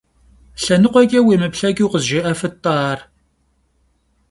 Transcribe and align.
Lhenıkhueç'e 0.61 1.19
vuêmıplheç'ıu 1.25 1.87
khızjjê'efıt- 1.91 2.55
t'e 2.63 2.71
ar. 2.89 2.99